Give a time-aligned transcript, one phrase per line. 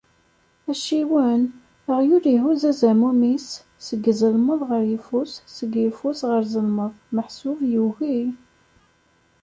[0.71, 1.41] Acciwen?
[1.93, 3.47] Aɣyul ihuzz azamum-is
[3.85, 6.91] seg ẓelmeḍ ɣer yeffus, seg yeffus ɣer ẓelmeḍ.
[7.15, 8.19] Meḥsub yugi.